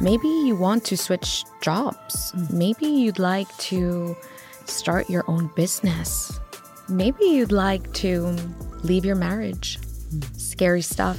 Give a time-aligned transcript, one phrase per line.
[0.00, 2.32] Maybe you want to switch jobs.
[2.32, 2.52] Mm.
[2.52, 4.16] Maybe you'd like to
[4.64, 6.38] start your own business.
[6.88, 8.36] Maybe you'd like to
[8.84, 9.78] leave your marriage.
[9.80, 10.40] Mm.
[10.40, 11.18] Scary stuff.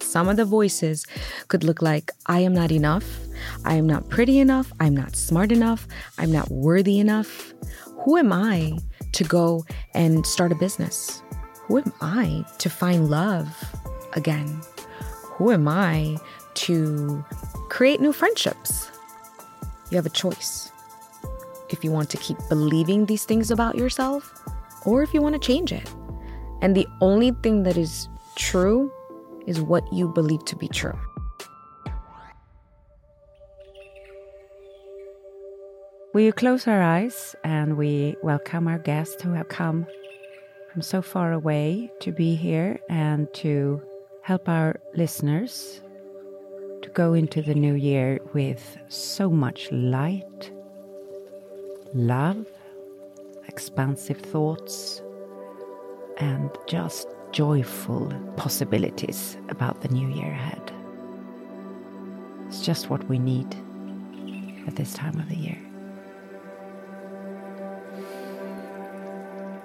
[0.00, 1.06] Some of the voices
[1.48, 3.04] could look like I am not enough.
[3.64, 4.72] I am not pretty enough.
[4.80, 5.86] I'm not smart enough.
[6.16, 7.52] I'm not worthy enough.
[8.04, 8.78] Who am I
[9.12, 11.22] to go and start a business?
[11.66, 13.48] Who am I to find love
[14.14, 14.62] again?
[15.36, 16.16] Who am I
[16.54, 17.24] to
[17.72, 18.90] create new friendships?
[19.90, 20.70] You have a choice.
[21.70, 24.30] If you want to keep believing these things about yourself,
[24.84, 25.90] or if you want to change it.
[26.60, 28.92] And the only thing that is true
[29.46, 30.98] is what you believe to be true.
[36.12, 39.86] We close our eyes and we welcome our guests who have come
[40.70, 43.80] from so far away to be here and to
[44.22, 45.80] help our listeners
[46.94, 50.50] go into the new year with so much light,
[51.94, 52.46] love,
[53.48, 55.02] expansive thoughts,
[56.18, 60.72] and just joyful possibilities about the new year ahead.
[62.48, 63.54] It's just what we need
[64.66, 65.58] at this time of the year.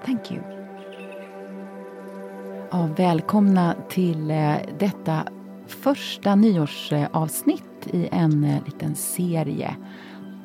[0.04, 0.42] Thank you.
[2.70, 5.26] Ja, välkomna till eh, detta
[5.68, 9.76] första nyårsavsnitt i en eh, liten serie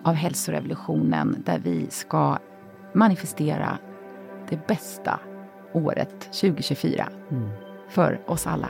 [0.03, 2.37] av hälsorevolutionen där vi ska
[2.93, 3.77] manifestera
[4.49, 5.19] det bästa
[5.73, 7.09] året 2024
[7.89, 8.69] för oss alla.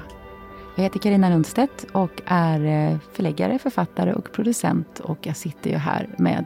[0.76, 5.76] Jag heter Karina Lundstedt och är eh, förläggare, författare och producent och jag sitter ju
[5.76, 6.46] här med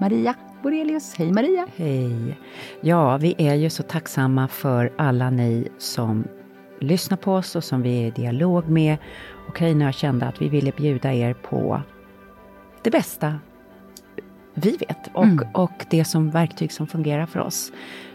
[0.00, 1.14] Maria Borelius.
[1.14, 1.66] Hej Maria!
[1.76, 2.38] Hej!
[2.80, 6.24] Ja, vi är ju så tacksamma för alla ni som
[6.80, 8.96] lyssnar på oss och som vi är i dialog med.
[9.50, 11.82] Och Carina och jag kände att vi ville bjuda er på
[12.82, 13.38] det bästa
[14.54, 15.48] vi vet och, Mm.
[15.54, 17.72] och det som verktyg som fungerar för oss.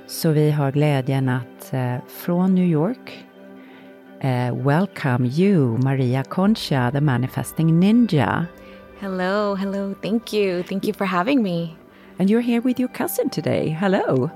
[0.08, 3.26] Så vi har glädjen att eh, från New York
[4.20, 8.46] eh, welcome you, Maria Concha, the manifesting ninja.
[9.00, 9.94] Hello, hello.
[10.02, 10.64] Thank you.
[10.64, 11.76] Thank you for having me.
[12.18, 13.70] And you're here with your cousin today.
[13.70, 14.30] Hello.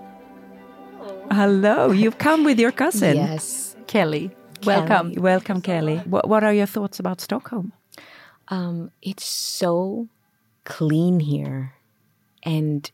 [1.32, 3.16] Hello, you've come with your cousin.
[3.16, 3.76] Yes.
[3.88, 4.30] Kelly,
[4.66, 5.14] welcome!
[5.16, 5.98] Welcome, Kelly.
[6.00, 7.74] What, what are your thoughts about Stockholm?
[8.50, 10.08] Um, it's so
[10.66, 11.74] clean here
[12.44, 12.90] and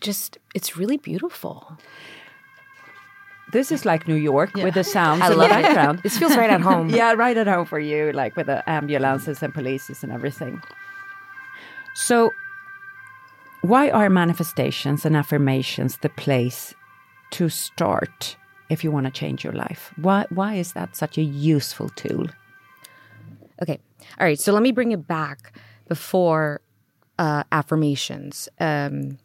[0.00, 1.78] just it's really beautiful.
[3.52, 5.62] This is like New York with the sounds I in the love it.
[5.62, 6.00] background.
[6.02, 6.90] This feels right at home.
[7.00, 10.60] yeah, right at home for you, like with the ambulances and polices and everything.
[11.94, 12.32] So,
[13.62, 16.74] why are manifestations and affirmations the place
[17.30, 18.36] to start
[18.68, 19.92] if you want to change your life?
[19.96, 22.26] Why, why is that such a useful tool?
[23.62, 23.78] Okay.
[24.18, 24.38] All right.
[24.38, 26.60] So let me bring it back before
[27.18, 28.48] uh, affirmations.
[28.60, 29.18] Um,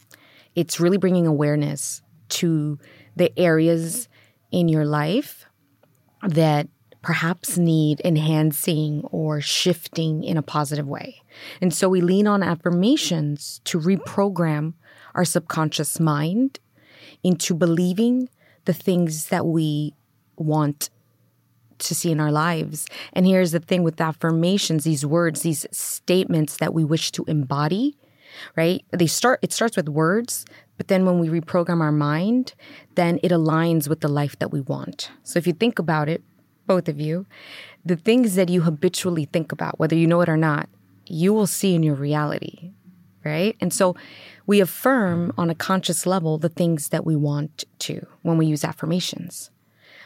[0.56, 2.80] it's really bringing awareness to
[3.16, 4.08] the areas
[4.52, 5.46] in your life
[6.24, 6.68] that
[7.02, 11.22] perhaps need enhancing or shifting in a positive way.
[11.60, 14.74] And so we lean on affirmations to reprogram
[15.16, 16.60] our subconscious mind
[17.24, 18.30] into believing
[18.66, 19.94] the things that we
[20.38, 20.90] want
[21.80, 22.86] to see in our lives.
[23.14, 27.98] And here's the thing with affirmations, these words, these statements that we wish to embody,
[28.56, 28.84] right?
[28.92, 30.46] They start it starts with words,
[30.78, 32.54] but then when we reprogram our mind,
[32.96, 35.12] then it aligns with the life that we want.
[35.24, 36.24] So if you think about it,
[36.68, 37.26] both of you,
[37.84, 40.70] the things that you habitually think about, whether you know it or not,
[41.08, 42.72] you will see in your reality,
[43.24, 43.56] right?
[43.62, 43.96] And so
[44.48, 48.64] we affirm on a conscious level the things that we want to when we use
[48.64, 49.52] affirmations.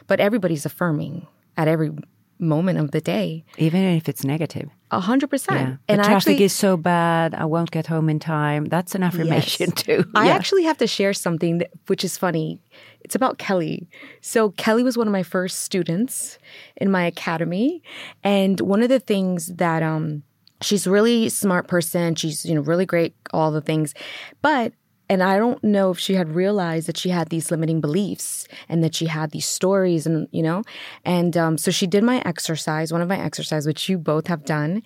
[0.06, 1.26] But everybody's affirming
[1.56, 1.90] at every
[2.38, 3.44] moment of the day.
[3.56, 4.68] Even if it's negative.
[4.90, 5.78] A hundred percent.
[5.88, 8.66] And I traffic actually, is so bad, I won't get home in time.
[8.66, 9.82] That's an affirmation Yes.
[9.82, 10.04] too.
[10.14, 10.34] I Yeah.
[10.34, 12.60] actually have to share something that, which is funny.
[13.00, 13.88] It's about Kelly.
[14.20, 16.38] So Kelly was one of my first students
[16.76, 17.82] in my academy,
[18.22, 20.22] and one of the things that um
[20.60, 22.14] she's really smart person.
[22.14, 23.94] She's you know really great, all the things,
[24.42, 24.72] but
[25.08, 28.82] and I don't know if she had realized that she had these limiting beliefs and
[28.82, 30.62] that she had these stories and you know
[31.04, 34.44] and um, so she did my exercise one of my exercises which you both have
[34.44, 34.82] done.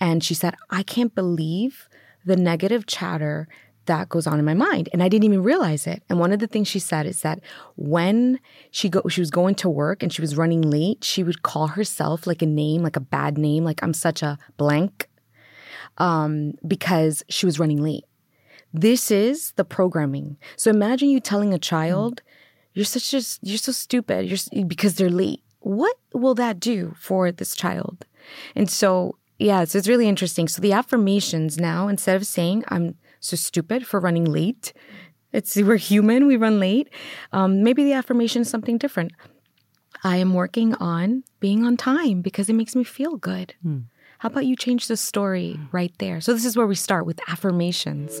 [0.00, 1.88] And she said i can't believe
[2.24, 3.48] the negative chatter
[3.86, 4.88] that goes on in my mind.
[4.92, 6.02] And i didn't even realize it.
[6.08, 7.40] And one of the things she said is that
[7.76, 8.40] when
[8.70, 11.68] she go she was going to work and she was running late she would call
[11.68, 15.08] herself like a name like a bad name like i'm such a blank
[15.98, 18.04] um, because she was running late
[18.72, 20.36] this is the programming.
[20.56, 22.22] So imagine you telling a child,
[22.72, 25.42] "You're such a you're so stupid," you're because they're late.
[25.60, 28.06] What will that do for this child?
[28.54, 30.46] And so Yeah, so it's really interesting.
[30.46, 34.72] So the affirmations now, instead of saying I'm so stupid for running late,
[35.32, 36.88] it's we're human, we run late.
[37.32, 39.12] Um, maybe the affirmation is something different.
[40.04, 43.54] I am working on being on time because it makes me feel good.
[43.64, 43.84] Mm.
[44.22, 46.20] How about you change the story right there?
[46.20, 48.20] So this is where we start with affirmations.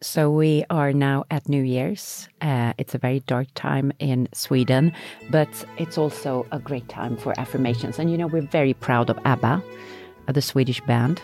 [0.00, 2.28] So we are now at New Year's.
[2.40, 4.92] Uh, it's a very dark time in Sweden,
[5.28, 7.98] but it's also a great time for affirmations.
[7.98, 9.60] And you know, we're very proud of ABBA,
[10.28, 11.20] uh, the Swedish band.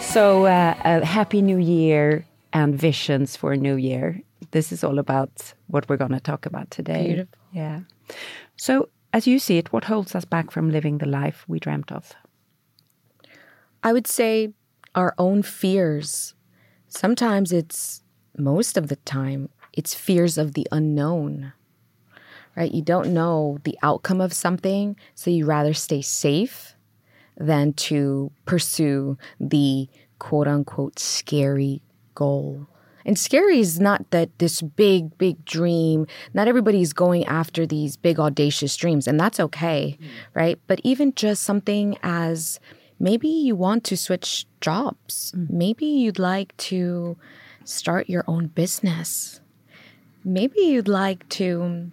[0.00, 4.20] So, uh, a happy new year and visions for a new year.
[4.50, 7.06] This is all about what we're going to talk about today.
[7.06, 7.38] Beautiful.
[7.52, 7.80] Yeah.
[8.56, 11.92] So, as you see it, what holds us back from living the life we dreamt
[11.92, 12.14] of?
[13.82, 14.52] I would say
[14.94, 16.34] our own fears.
[16.88, 18.02] Sometimes it's,
[18.36, 21.52] most of the time, it's fears of the unknown,
[22.56, 22.72] right?
[22.72, 26.74] You don't know the outcome of something, so you rather stay safe
[27.36, 29.88] than to pursue the
[30.18, 31.82] quote unquote scary
[32.14, 32.66] goal.
[33.04, 36.06] And scary is not that this big, big dream.
[36.34, 40.06] Not everybody's going after these big, audacious dreams, and that's okay, mm.
[40.34, 40.58] right?
[40.66, 42.60] But even just something as
[43.00, 45.50] maybe you want to switch jobs, mm.
[45.50, 47.16] maybe you'd like to
[47.64, 49.40] start your own business,
[50.24, 51.90] maybe you'd like to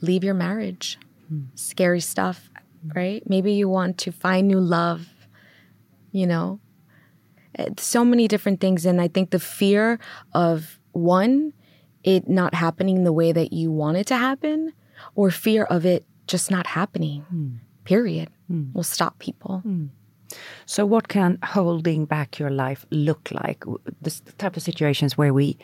[0.00, 0.98] leave your marriage.
[1.32, 1.46] Mm.
[1.54, 2.50] Scary stuff,
[2.94, 3.22] right?
[3.28, 5.08] Maybe you want to find new love,
[6.12, 6.60] you know,
[7.78, 8.86] so many different things.
[8.86, 9.98] And I think the fear
[10.32, 11.52] of one,
[12.04, 14.72] it not happening the way that you want it to happen,
[15.14, 17.58] or fear of it just not happening, mm.
[17.84, 18.72] period, mm.
[18.74, 19.62] will stop people.
[19.66, 19.88] Mm.
[20.64, 23.64] So, what can holding back your life look like?
[24.02, 25.56] The type of situations where we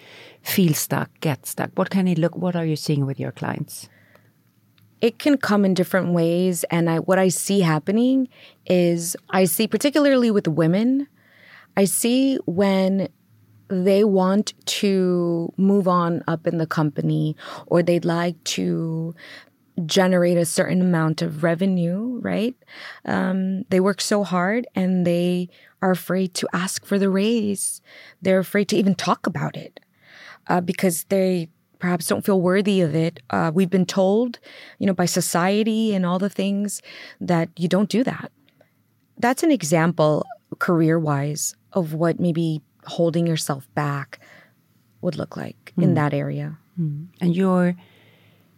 [0.43, 1.71] feel stuck, get stuck.
[1.75, 2.37] What can it look?
[2.37, 3.89] What are you seeing with your clients?
[5.01, 8.29] It can come in different ways, and I, what I see happening
[8.67, 11.09] is I see, particularly with women,
[11.77, 13.09] I see when
[13.69, 17.37] they want to move on up in the company
[17.67, 19.15] or they'd like to
[19.87, 22.55] generate a certain amount of revenue, right?
[23.07, 25.49] Um, they work so hard and they
[25.81, 27.81] are afraid to ask for the raise.
[28.21, 29.81] They're afraid to even talk about it
[30.49, 31.49] uh, because they
[31.79, 33.21] perhaps don't feel worthy of it.
[33.31, 34.39] Uh, we've been told,
[34.79, 36.83] you know, by society and all the things
[37.21, 38.31] that you don't do that.
[39.17, 40.27] That's an example
[40.59, 44.19] career wise of what maybe holding yourself back
[45.01, 45.85] would look like mm.
[45.85, 46.59] in that area.
[46.81, 47.09] Mm.
[47.21, 47.75] And your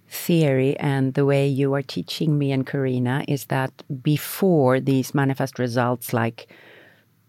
[0.08, 5.58] theory and the way you are teaching me and Carina is that before these manifest
[5.58, 6.48] results, like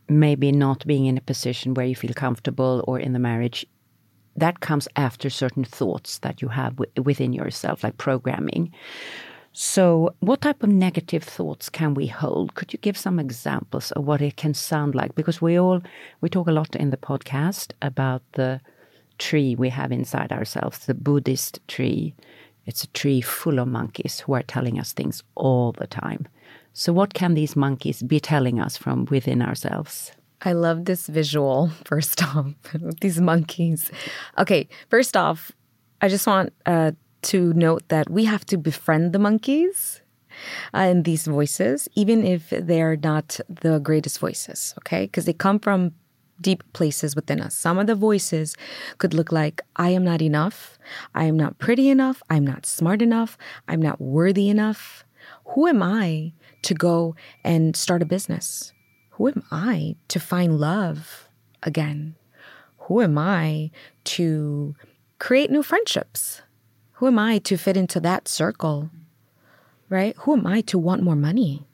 [0.08, 3.65] maybe not being in a position where you feel comfortable or in the marriage,
[4.36, 8.72] that comes after certain thoughts that you have within yourself, like programming.
[9.57, 12.55] So, what type of negative thoughts can we hold?
[12.55, 15.15] Could you give some examples of what it can sound like?
[15.15, 15.81] Because we all
[16.19, 18.59] we talk a lot in the podcast about the
[19.17, 22.13] tree we have inside ourselves, the Buddhist tree.
[22.65, 26.27] It's a tree full of monkeys who are telling us things all the time.
[26.74, 30.12] So, what can these monkeys be telling us from within ourselves?
[30.41, 32.47] I love this visual, first off,
[33.00, 33.89] these monkeys.
[34.38, 35.53] Okay, first off,
[36.01, 36.91] I just want uh,
[37.25, 40.01] to note that we have to befriend the monkeys
[40.74, 45.05] uh, and these voices, even if they're not the greatest voices, okay?
[45.05, 45.94] Because they come from
[46.41, 47.55] deep places within us.
[47.55, 48.55] Some of the voices
[48.98, 50.77] could look like, I am not enough,
[51.13, 55.05] I am not pretty enough, I'm not smart enough, I'm not worthy enough.
[55.53, 58.74] Who am I to go and start a business?
[59.12, 61.29] Who am I to find love
[61.63, 62.15] again?
[62.79, 63.72] Who am I
[64.15, 64.75] to
[65.20, 66.41] create new friendships?
[66.95, 68.89] Who am I to fit into that circle?
[69.89, 70.15] Right?
[70.19, 71.65] Who am I to want more money?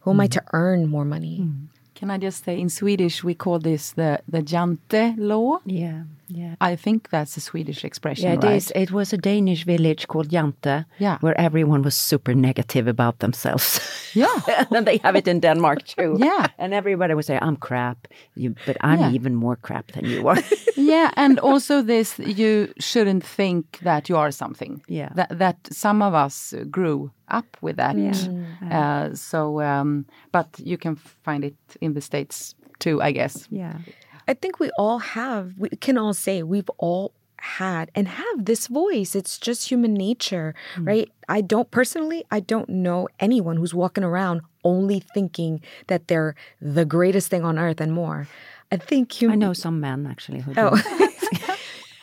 [0.00, 0.56] Who am I to mm-hmm.
[0.56, 1.40] earn more money?
[1.42, 1.66] Mm.
[1.94, 5.60] Can I just say in Swedish we call this the the Jante law?
[5.66, 6.54] Yeah, yeah.
[6.72, 8.56] I think that's a Swedish expression, Yeah, it right?
[8.56, 8.72] is.
[8.74, 11.18] It was a Danish village called Jante, Yeah.
[11.20, 13.80] where everyone was super negative about themselves.
[14.14, 14.40] Yeah.
[14.76, 16.16] and they have it in Denmark too.
[16.18, 16.46] Yeah.
[16.58, 17.96] and everybody would say, "I'm crap,"
[18.36, 19.14] you, but I'm Yeah.
[19.14, 20.42] even more crap than you are.
[20.76, 24.82] yeah, and also this you shouldn't think that you are something.
[24.88, 25.08] Yeah.
[25.14, 27.96] That that some of us grew up with that.
[28.70, 33.46] Uh, so um, but you can find it in the States too, I guess.
[33.50, 33.74] yeah,
[34.30, 38.68] I think we all have, we can all say we've all had and have this
[38.68, 39.16] voice.
[39.16, 40.84] It's just human nature, hmm.
[40.84, 41.10] right?
[41.28, 46.84] I don't personally, I don't know anyone who's walking around only thinking that they're the
[46.84, 48.28] greatest thing on earth and more.
[48.70, 49.32] I think you.
[49.32, 50.76] I know some men actually who oh.
[50.76, 50.82] do.
[50.84, 51.06] Oh.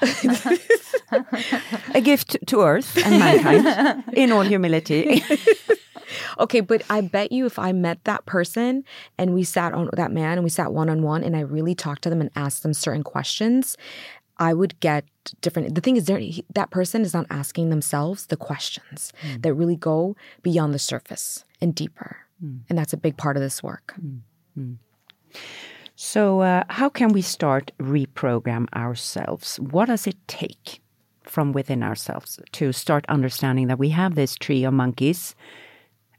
[1.93, 5.23] a gift to Earth and mankind in all humility.
[6.39, 8.83] Okay, but I bet you if I met that person
[9.17, 11.75] and we sat on that man and we sat one on one and I really
[11.75, 13.75] talked to them and asked them certain questions,
[14.37, 15.03] I would get
[15.41, 15.73] different.
[15.75, 19.41] The thing is, he- that person is not asking themselves the questions mm.
[19.41, 22.17] that really go beyond the surface and deeper.
[22.43, 22.61] Mm.
[22.69, 23.95] And that's a big part of this work.
[24.57, 24.77] Mm.
[25.99, 29.59] So, uh, how can we start reprogram ourselves?
[29.59, 30.79] What does it take
[31.23, 35.33] from within ourselves to start understanding that we have this tree of monkeys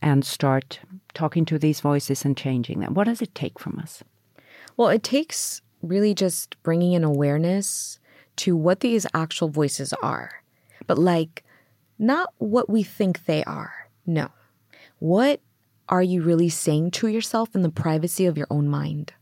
[0.02, 0.80] and start
[1.14, 2.94] talking to these voices and changing them?
[2.94, 4.02] What does it take from us?
[4.76, 8.00] Well, it takes really just bringing in awareness
[8.38, 10.42] to what these actual voices are,
[10.88, 11.44] but like
[12.00, 13.88] not what we think they are.
[14.04, 14.32] No.
[14.98, 15.40] What
[15.88, 19.12] are you really saying to yourself in the privacy of your own mind?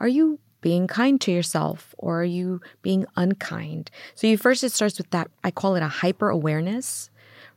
[0.00, 3.90] Are you being kind to yourself or are you being unkind?
[4.14, 7.10] So you first it starts with that I call it a hyper awareness,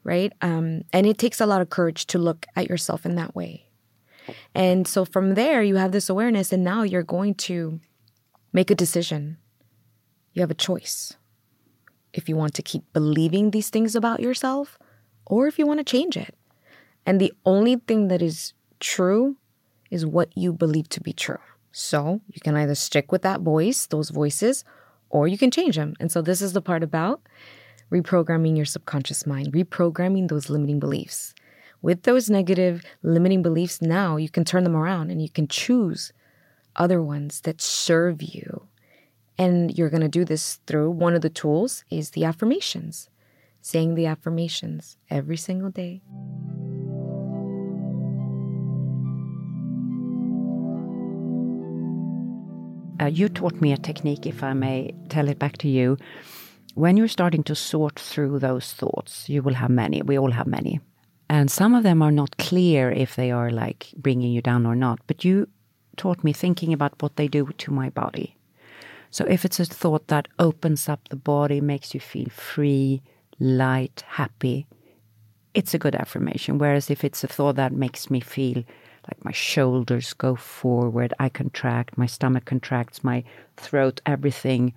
[0.03, 0.31] right?
[0.41, 3.69] Um, and it takes a lot of courage to look at yourself in that way.
[4.53, 7.81] And so from there, you have this awareness, and now you're going to
[8.53, 9.37] make a decision.
[10.33, 11.13] You have a choice.
[12.13, 14.77] If you want to keep believing these things about yourself,
[15.25, 16.35] or if you want to change it.
[17.05, 19.35] And the only thing that is true
[19.91, 21.37] is what you believe to be true.
[21.73, 24.63] So you can either stick with that voice, those voices,
[25.09, 25.95] or you can change them.
[25.99, 27.21] And so this is the part about
[27.91, 31.33] reprogramming your subconscious mind, reprogramming those limiting beliefs.
[31.81, 36.13] With those negative limiting beliefs, now you can turn them around and you can choose
[36.75, 38.67] other ones that serve you.
[39.37, 43.09] And you're going to do this through one of the tools is the affirmations,
[43.61, 46.03] saying the affirmations every single day.
[53.01, 55.97] Uh, you taught me a technique, if I may tell it back to you.
[56.75, 60.01] When you're starting to sort through those thoughts, you will have many.
[60.01, 60.79] We all have many.
[61.29, 64.75] And some of them are not clear if they are like bringing you down or
[64.75, 64.99] not.
[65.07, 65.47] But you
[65.97, 68.35] taught me thinking about what they do to my body.
[69.09, 73.01] So if it's a thought that opens up the body, makes you feel free,
[73.39, 74.65] light, happy,
[75.53, 76.57] it's a good affirmation.
[76.57, 78.63] Whereas if it's a thought that makes me feel
[79.09, 83.23] like my shoulders go forward, I contract, my stomach contracts, my
[83.57, 84.73] throat, everything,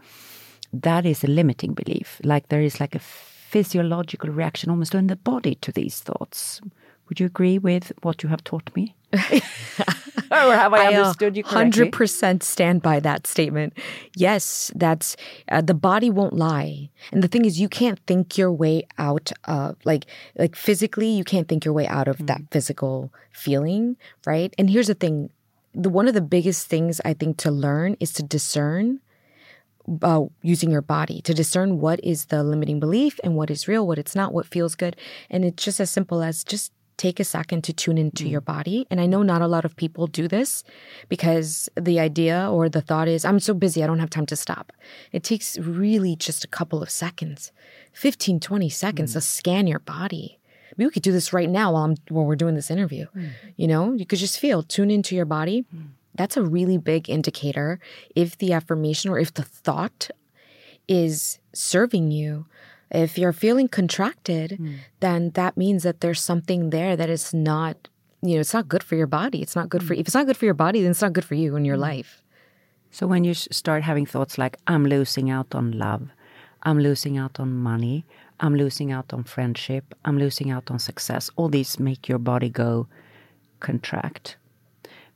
[0.72, 2.20] that is a limiting belief.
[2.24, 6.60] Like there is like a physiological reaction almost in the body to these thoughts.
[7.08, 8.94] Would you agree with what you have taught me?
[9.12, 9.18] or
[10.30, 11.90] have I, uh, understood you correctly?
[11.90, 13.74] 100% stand by that statement.
[14.16, 15.16] Yes, that's
[15.50, 16.90] uh, the body won't lie.
[17.12, 21.24] And the thing is you can't think your way out of like like physically you
[21.24, 23.96] can't think your way out of that physical feeling,
[24.26, 24.52] right?
[24.58, 25.30] And here's the thing,
[25.74, 29.00] the one of the biggest things I think to learn is to discern
[30.02, 33.86] uh, using your body to discern what is the limiting belief and what is real,
[33.86, 34.96] what it's not, what feels good.
[35.30, 38.30] And it's just as simple as just take a second to tune into mm.
[38.30, 38.86] your body.
[38.90, 40.64] And I know not a lot of people do this
[41.08, 44.36] because the idea or the thought is, I'm so busy, I don't have time to
[44.36, 44.72] stop.
[45.12, 47.52] It takes really just a couple of seconds,
[47.92, 49.14] 15, 20 seconds mm.
[49.14, 50.38] to scan your body.
[50.76, 53.06] Maybe we could do this right now while, I'm, while we're doing this interview.
[53.14, 53.30] Mm.
[53.56, 55.64] You know, you could just feel, tune into your body.
[56.14, 57.78] That's a really big indicator
[58.14, 60.10] if the affirmation or if the thought
[60.88, 62.46] is serving you.
[62.90, 64.74] If you're feeling contracted, hmm.
[65.00, 67.88] then that means that there's something there that is not,
[68.22, 69.42] you know, it's not good for your body.
[69.42, 70.00] It's not good for, hmm.
[70.00, 71.76] if it's not good for your body, then it's not good for you in your
[71.76, 71.82] hmm.
[71.82, 72.22] life.
[72.90, 76.08] So when you start having thoughts like, I'm losing out on love,
[76.62, 78.06] I'm losing out on money,
[78.40, 82.48] I'm losing out on friendship, I'm losing out on success, all these make your body
[82.48, 82.86] go
[83.60, 84.36] contract.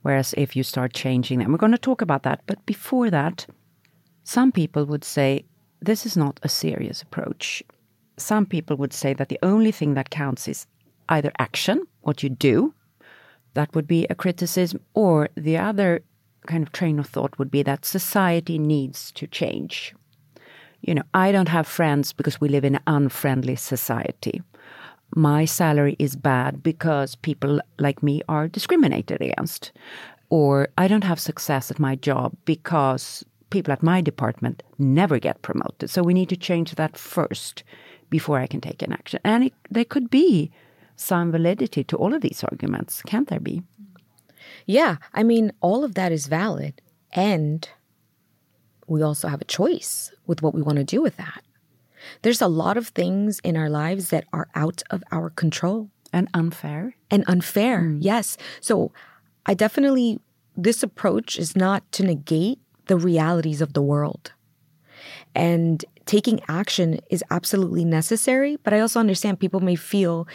[0.03, 2.41] Whereas if you start changing them, we're going to talk about that.
[2.47, 3.47] But before that,
[4.25, 5.45] some people would say
[5.81, 7.63] this is not a serious approach.
[8.17, 10.67] Some people would say that the only thing that counts is
[11.09, 12.75] either action, what you do,
[13.55, 16.03] that would be a criticism, or the other
[16.47, 19.95] kind of train of thought would be that society needs to change.
[20.83, 24.43] You know, I don't have friends because we live in an unfriendly society.
[25.15, 29.73] My salary is bad because people like me are discriminated against.
[30.31, 35.43] Or I don't have success at my job because people at my department never get
[35.43, 35.91] promoted.
[35.91, 37.63] So we need to change that first
[38.09, 39.21] before I can take an action.
[39.25, 40.51] And it, there could be
[40.97, 43.63] some validity to all of these arguments, can't there be?
[44.67, 44.97] Yeah.
[45.15, 46.81] I mean, all of that is valid.
[47.13, 47.69] And
[48.87, 51.43] we also have a choice with what we want to do with that.
[52.23, 56.29] There's a lot of things in our lives that are out of our control And
[56.35, 56.95] unfair.
[57.11, 57.83] and unfair.
[57.83, 57.99] Mm.
[58.01, 58.37] Yes.
[58.61, 58.91] So
[59.47, 60.19] I definitely,
[60.57, 62.59] this approach is not to negate
[62.91, 64.33] the realities of the world.
[65.37, 68.59] And taking action is absolutely necessary.
[68.65, 70.27] But I also understand people may feel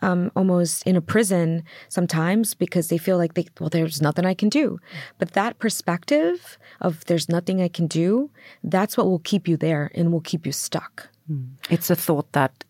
[0.00, 4.34] um, almost in a prison sometimes because they feel like they, well, there's nothing I
[4.34, 4.78] can do.
[5.18, 8.30] But that perspective of there's nothing I can do,
[8.62, 11.08] that's what will keep you there and will keep you stuck.
[11.68, 12.62] It's a thought that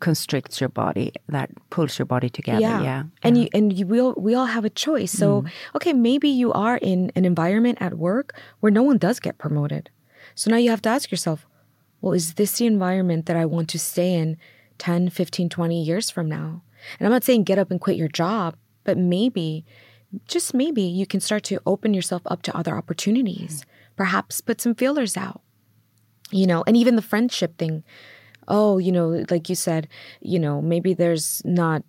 [0.00, 2.60] constricts your body, that pulls your body together.
[2.60, 3.04] Yeah.
[3.22, 5.12] And you and you we all we all have a choice.
[5.12, 5.50] So mm.
[5.76, 9.90] okay, maybe you are in an environment at work where no one does get promoted.
[10.34, 11.46] So now you have to ask yourself,
[12.00, 14.36] well, is this the environment that I want to stay in
[14.78, 16.62] 10, 15, 20 years from now?
[16.98, 19.64] And I'm not saying get up and quit your job, but maybe
[20.26, 23.60] just maybe you can start to open yourself up to other opportunities.
[23.60, 23.64] Mm.
[23.96, 25.42] Perhaps put some feelers out
[26.30, 27.82] you know and even the friendship thing
[28.50, 29.88] oh you know like you said
[30.20, 31.82] you know maybe there's not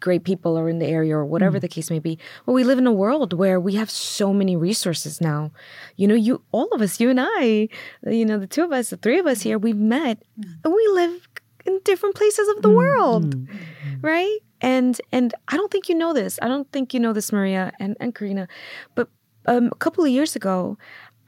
[0.00, 1.62] great people are in the area or whatever mm.
[1.62, 2.18] the case may be.
[2.44, 5.50] Well we live in a world where we have so many resources now.
[5.96, 7.68] You know you all of us you and i
[8.06, 10.22] you know the two of us the three of us here we've met
[10.64, 11.28] and we live
[11.64, 13.46] in different places of the world mm.
[13.46, 14.00] mm-hmm.
[14.00, 14.38] right?
[14.60, 16.38] And and i don't think you know this.
[16.42, 18.48] I don't think you know this maria and, and carina
[18.94, 19.08] but
[19.46, 20.78] um, a couple of years ago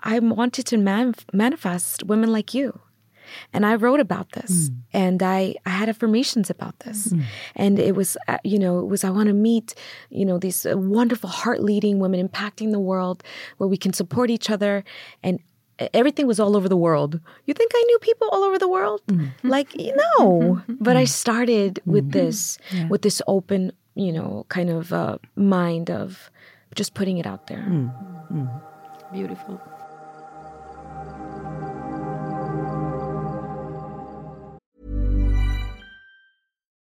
[0.07, 2.79] I wanted to man- manifest women like you.
[3.53, 4.77] And I wrote about this mm.
[4.93, 7.09] and I, I had affirmations about this.
[7.09, 7.23] Mm.
[7.57, 9.75] And it was, uh, you know, it was, I want to meet,
[10.11, 13.23] you know, these uh, wonderful heart leading women impacting the world
[13.59, 14.85] where we can support each other.
[15.23, 15.41] And
[15.93, 17.21] everything was all over the world.
[17.47, 19.03] You think I knew people all over the world?
[19.09, 19.17] Mm.
[19.17, 19.49] Mm-hmm.
[19.49, 20.75] Like, you know, mm-hmm.
[20.81, 21.09] but I mm-hmm.
[21.09, 26.31] started with this, with this open, you know, kind of uh, mind of
[26.75, 27.65] just putting it out there.
[29.13, 29.61] Beautiful.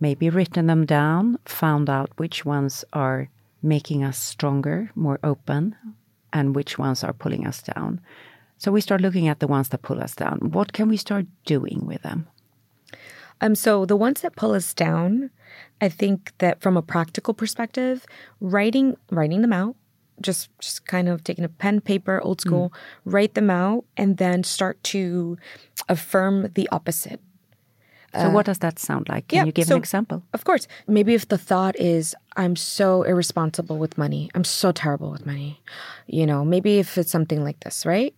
[0.00, 3.28] maybe written them down, found out which ones are
[3.62, 5.76] making us stronger, more open,
[6.32, 8.00] and which ones are pulling us down.
[8.58, 10.38] So we start looking at the ones that pull us down.
[10.52, 12.26] What can we start doing with them?
[13.40, 15.30] Um, so the ones that pull us down,
[15.80, 18.04] I think that from a practical perspective,
[18.40, 19.76] writing writing them out,
[20.20, 23.12] just just kind of taking a pen, paper, old school, mm.
[23.12, 25.38] write them out, and then start to
[25.88, 27.20] affirm the opposite.
[28.12, 29.28] So, uh, what does that sound like?
[29.28, 30.22] Can yeah, you give so, an example?
[30.32, 30.66] Of course.
[30.88, 35.60] Maybe if the thought is, I'm so irresponsible with money, I'm so terrible with money,
[36.06, 38.14] you know, maybe if it's something like this, right?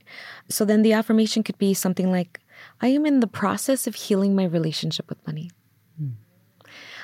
[0.48, 2.40] So, then the affirmation could be something like,
[2.80, 5.50] I am in the process of healing my relationship with money.
[5.98, 6.10] Hmm.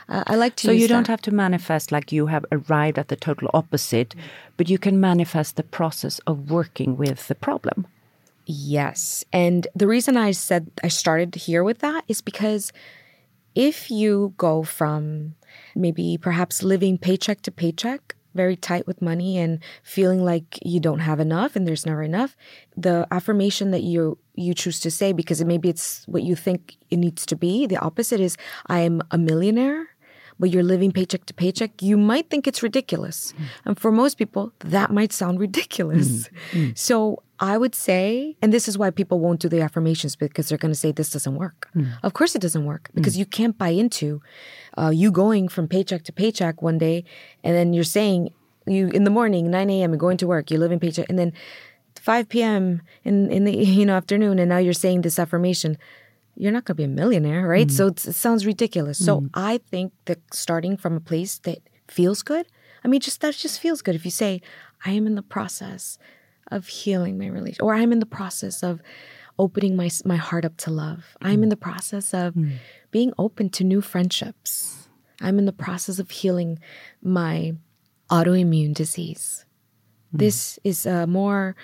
[0.09, 0.69] Uh, I like to.
[0.69, 1.13] So you don't that.
[1.13, 4.15] have to manifest like you have arrived at the total opposite,
[4.57, 7.87] but you can manifest the process of working with the problem.
[8.51, 9.27] Yes.
[9.31, 12.73] And the reason I said I started here with that is because
[13.55, 15.35] if you go from
[15.77, 21.01] maybe perhaps living paycheck to paycheck, very tight with money and feeling like you don't
[21.01, 22.37] have enough and there's never enough,
[22.75, 26.97] the affirmation that you you choose to say because maybe it's what you think it
[26.97, 29.89] needs to be, the opposite is I am a millionaire
[30.39, 33.33] but you're living paycheck to paycheck, you might think it's ridiculous.
[33.33, 33.45] Mm.
[33.65, 36.29] And for most people, that might sound ridiculous.
[36.53, 36.71] Mm.
[36.71, 36.79] Mm.
[36.79, 40.59] So I would say, and this is why people won't do the affirmations because they're
[40.59, 41.69] going to say this doesn't work.
[41.75, 41.99] Mm.
[42.03, 43.21] Of course, it doesn't work because mm.
[43.21, 44.21] you can't buy into
[44.77, 47.05] uh, you going from paycheck to paycheck one day,
[47.45, 48.31] and then you're saying
[48.67, 49.93] you in the morning, 9 a.m.
[49.93, 51.33] and going to work, you're living paycheck, and then
[51.97, 52.83] 5 p.m.
[53.05, 55.79] in in the you know afternoon, and now you're saying this affirmation
[56.39, 57.67] you're not going to be a millionaire, right?
[57.67, 57.73] Mm.
[57.73, 59.01] So it sounds ridiculous.
[59.01, 59.05] Mm.
[59.05, 62.47] So I think that starting from a place that feels good,
[62.85, 63.97] I mean, just that just feels good.
[63.97, 64.41] If you say,
[64.85, 65.99] I am in the process
[66.51, 68.81] of healing my relationship, or I'm in the process of
[69.39, 71.17] opening my my heart up to love.
[71.21, 71.29] Mm.
[71.29, 72.57] I'm in the process of mm.
[72.91, 74.89] being open to new friendships.
[75.21, 76.61] I'm in the process of healing
[77.03, 77.55] my
[78.11, 79.45] autoimmune disease.
[80.15, 80.19] Mm.
[80.21, 81.57] This is a more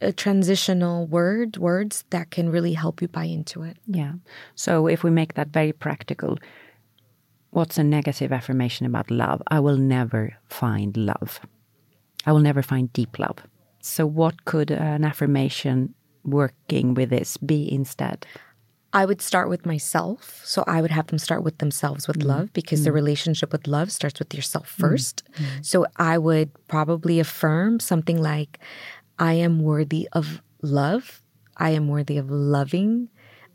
[0.00, 3.76] a transitional word, words that can really help you buy into it.
[3.86, 4.12] Yeah.
[4.54, 6.38] So if we make that very practical,
[7.50, 9.42] what's a negative affirmation about love?
[9.48, 11.40] I will never find love.
[12.26, 13.38] I will never find deep love.
[13.80, 18.26] So what could an affirmation working with this be instead?
[18.92, 20.40] I would start with myself.
[20.44, 22.26] So I would have them start with themselves with mm.
[22.26, 22.84] love because mm.
[22.84, 24.80] the relationship with love starts with yourself mm.
[24.80, 25.22] first.
[25.34, 25.64] Mm.
[25.64, 28.58] So I would probably affirm something like,
[29.18, 31.22] I am worthy of love.
[31.56, 33.08] I am worthy of loving.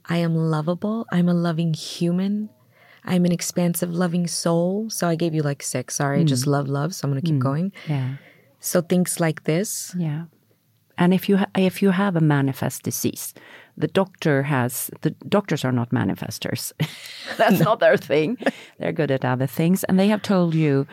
[0.06, 1.06] I am lovable.
[1.12, 2.50] I'm a loving human.
[3.04, 4.90] I'm an expansive, loving soul.
[4.90, 5.96] So I gave you like six.
[5.96, 6.28] Sorry, mm.
[6.28, 6.94] just love, love.
[6.94, 7.44] So I'm going to keep mm.
[7.44, 7.72] going.
[7.88, 8.16] Yeah.
[8.60, 9.96] So things like this.
[9.98, 10.26] Yeah.
[10.98, 13.34] And if you if you have a manifest disease,
[13.76, 16.74] the doctor has the doctors are not manifestors.
[17.38, 18.38] That's not their thing.
[18.78, 20.86] They're good at other things, and they have told you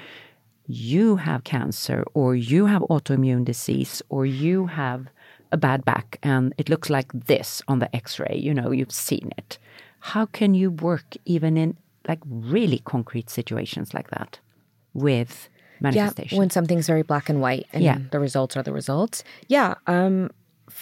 [0.68, 5.09] you have cancer or you have autoimmune disease or you have
[5.50, 9.33] a bad back and it looks like this on the x-ray you know you've seen
[9.38, 9.59] it.
[10.00, 11.76] How can you work even in
[12.07, 14.38] like really concrete situations like that
[14.92, 15.48] with
[15.81, 16.37] manifestation?
[16.37, 17.98] yeah, when something's very black and white and yeah.
[18.11, 19.24] the results are the results.
[19.48, 20.31] Yeah um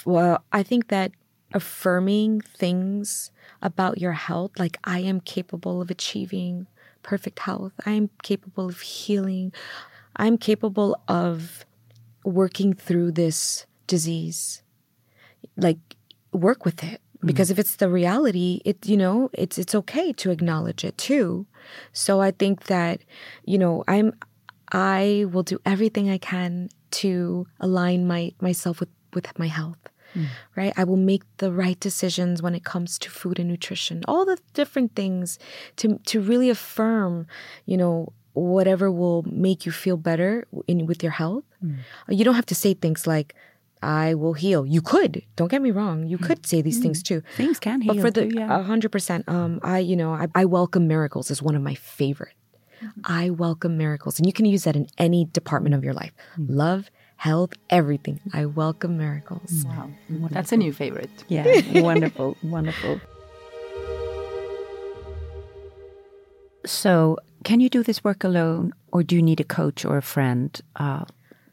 [0.05, 1.12] well i think that
[1.55, 3.31] affirming things
[3.62, 6.66] about your health like i am capable of achieving
[7.07, 7.73] perfect health.
[7.87, 9.53] I am capable of healing.
[10.16, 11.64] I'm capable of
[12.25, 14.62] working through this disease.
[15.57, 15.79] Like
[16.33, 17.29] work with it mm-hmm.
[17.29, 21.47] because if it's the reality, it you know, it's it's okay to acknowledge it too.
[21.92, 23.01] So I think that
[23.45, 24.12] you know, I'm
[24.73, 26.69] I will do everything I can
[27.03, 29.79] to align my myself with with my health
[30.16, 30.26] mm.
[30.57, 30.72] right?
[30.76, 34.38] I will make the right decisions when it comes to food and nutrition, all the
[34.55, 35.38] different things
[35.76, 37.26] to to really affirm,
[37.66, 41.44] you know, whatever will make you feel better in with your health.
[41.64, 41.79] Mm.
[42.09, 43.35] You don't have to say things like
[43.83, 44.66] I will heal.
[44.66, 45.22] You could.
[45.37, 46.07] Don't get me wrong.
[46.07, 46.83] You could say these mm.
[46.83, 47.22] things too.
[47.37, 47.94] Things can heal.
[47.94, 51.42] But for the a hundred percent, um, I you know I, I welcome miracles is
[51.42, 52.35] one of my favorite.
[52.83, 53.00] Mm-hmm.
[53.05, 56.12] I welcome miracles, and you can use that in any department of your life.
[56.38, 56.46] Mm.
[56.50, 58.20] Love, health, everything.
[58.33, 59.64] I welcome miracles.
[59.66, 59.90] Wow.
[60.31, 61.11] That's a new favorite.
[61.29, 63.00] Yeah, wonderful, wonderful.
[66.64, 70.02] So, can you do this work alone, or do you need a coach or a
[70.02, 70.61] friend?
[70.74, 71.05] Uh,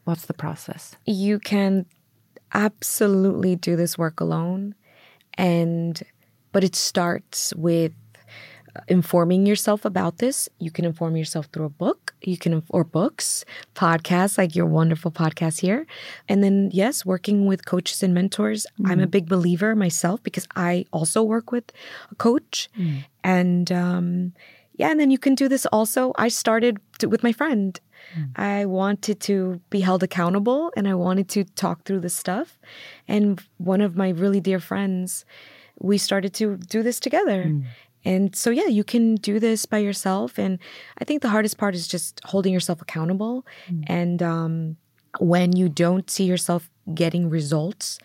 [0.04, 0.96] What's the process?
[1.06, 1.86] You can
[2.52, 4.74] absolutely do this work alone
[5.36, 6.00] and
[6.52, 7.92] but it starts with
[8.88, 10.48] informing yourself about this.
[10.58, 15.10] You can inform yourself through a book, you can or books, podcasts like your wonderful
[15.10, 15.86] podcast here.
[16.28, 18.66] And then yes, working with coaches and mentors.
[18.80, 18.90] Mm.
[18.90, 21.72] I'm a big believer myself because I also work with
[22.10, 22.68] a coach.
[22.78, 23.04] Mm.
[23.22, 24.32] And um
[24.76, 26.12] yeah, and then you can do this also.
[26.16, 27.78] I started to, with my friend.
[28.18, 28.30] Mm.
[28.36, 32.58] I wanted to be held accountable and I wanted to talk through this stuff.
[33.06, 35.24] And one of my really dear friends,
[35.78, 37.44] we started to do this together.
[37.44, 37.64] Mm.
[38.04, 40.38] And so, yeah, you can do this by yourself.
[40.38, 40.58] And
[40.98, 43.46] I think the hardest part is just holding yourself accountable.
[43.68, 43.84] Mm.
[43.86, 44.76] And um,
[45.18, 47.98] when you don't see yourself getting results,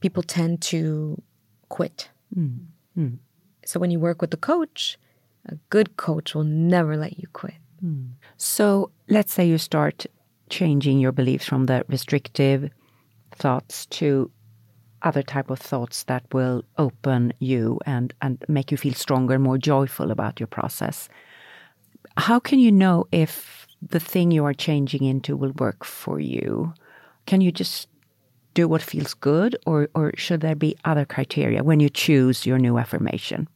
[0.00, 1.22] people tend to
[1.68, 2.08] quit.
[2.36, 2.66] Mm.
[2.98, 3.18] Mm.
[3.64, 4.98] So, when you work with a coach,
[5.46, 7.54] a good coach will never let you quit.
[7.84, 8.12] Mm.
[8.36, 10.06] So, let's say you start
[10.50, 12.70] changing your beliefs from the restrictive
[13.32, 14.30] thoughts to
[15.04, 19.58] other type of thoughts that will open you and and make you feel stronger more
[19.58, 21.08] joyful about your process.
[22.16, 26.72] How can you know if the thing you are changing into will work for you?
[27.26, 27.88] Can you just
[28.54, 32.58] do what feels good or or should there be other criteria when you choose your
[32.58, 33.48] new affirmation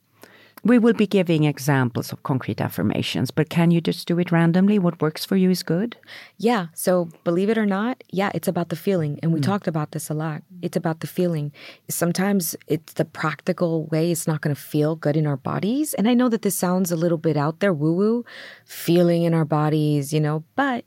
[0.65, 4.79] we will be giving examples of concrete affirmations, but can you just do it randomly?
[4.79, 5.97] What works for you is good?
[6.37, 6.69] Yeah.
[6.75, 9.19] So, believe it or not, yeah, it's about the feeling.
[9.23, 9.45] And we mm.
[9.45, 10.43] talked about this a lot.
[10.63, 11.53] It's about the feeling.
[11.89, 15.95] Sometimes it's the practical way, it's not going to feel good in our bodies.
[15.95, 18.25] And I know that this sounds a little bit out there, woo woo,
[18.65, 20.85] feeling in our bodies, you know, but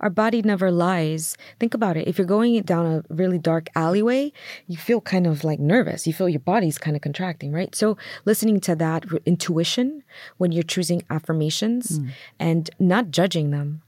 [0.00, 1.36] our body never lies.
[1.58, 2.08] Think about it.
[2.08, 4.32] If you're going down a really dark alleyway,
[4.66, 6.06] you feel kind of like nervous.
[6.06, 7.74] You feel your body's kind of contracting, right?
[7.74, 10.02] So, listening to that intuition
[10.38, 12.10] when you're choosing affirmations mm.
[12.38, 13.82] and not judging them.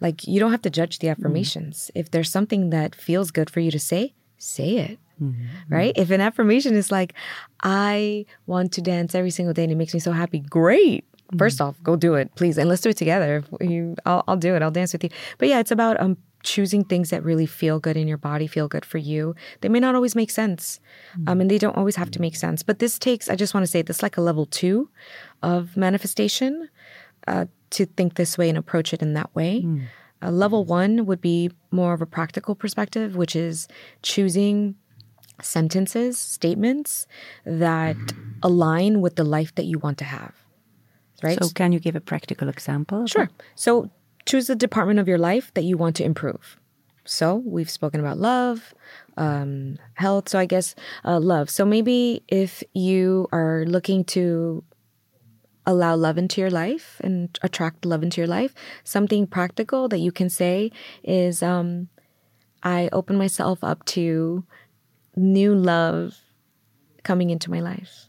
[0.00, 1.90] Like, you don't have to judge the affirmations.
[1.94, 2.00] Mm.
[2.00, 4.98] If there's something that feels good for you to say, say it.
[5.22, 5.72] Mm-hmm.
[5.72, 5.92] Right?
[5.96, 7.14] If an affirmation is like,
[7.62, 11.04] I want to dance every single day and it makes me so happy, great.
[11.38, 11.66] First mm.
[11.66, 13.44] off, go do it, please, and let's do it together.
[13.60, 14.62] You, I'll, I'll do it.
[14.62, 15.10] I'll dance with you.
[15.38, 18.68] But yeah, it's about um choosing things that really feel good in your body, feel
[18.68, 19.34] good for you.
[19.60, 20.80] They may not always make sense,
[21.16, 21.28] mm.
[21.28, 22.62] um, and they don't always have to make sense.
[22.62, 24.90] But this takes, I just want to say, this like a level two
[25.42, 26.68] of manifestation
[27.28, 29.62] uh, to think this way and approach it in that way.
[29.62, 29.84] Mm.
[30.20, 33.68] Uh, level one would be more of a practical perspective, which is
[34.02, 34.74] choosing
[35.40, 37.06] sentences, statements
[37.44, 37.96] that
[38.42, 40.34] align with the life that you want to have.
[41.22, 41.42] Right.
[41.42, 43.06] So, can you give a practical example?
[43.06, 43.30] Sure.
[43.54, 43.90] So,
[44.26, 46.58] choose the department of your life that you want to improve.
[47.04, 48.74] So we've spoken about love,
[49.16, 50.28] um, health.
[50.28, 51.50] So I guess uh, love.
[51.50, 54.62] So maybe if you are looking to
[55.66, 58.54] allow love into your life and attract love into your life,
[58.84, 60.70] something practical that you can say
[61.02, 61.88] is, um,
[62.62, 64.44] I open myself up to
[65.16, 66.16] new love
[67.02, 68.08] coming into my life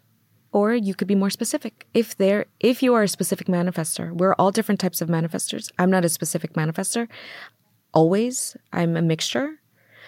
[0.54, 1.86] or you could be more specific.
[1.94, 5.72] If there if you are a specific manifester we're all different types of manifestors.
[5.80, 7.08] I'm not a specific manifester
[7.94, 9.60] always i'm a mixture.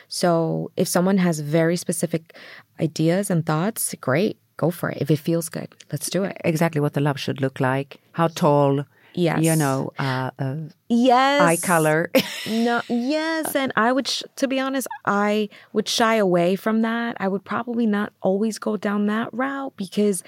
[0.08, 2.36] So if someone has very specific
[2.80, 5.00] ideas and thoughts great go for it.
[5.02, 6.38] If it feels good let's do it.
[6.44, 9.44] Exactly what the love should look like how tall Yes.
[9.44, 10.56] You know, uh, uh,
[10.90, 11.42] yes.
[11.42, 12.12] eye color.
[12.48, 13.56] no, yes.
[13.56, 17.16] And I would, sh- to be honest, I would shy away from that.
[17.20, 20.24] I would probably not always go down that route because